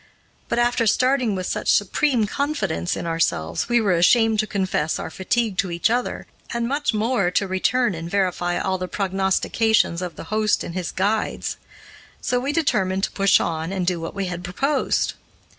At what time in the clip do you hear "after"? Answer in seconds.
0.57-0.87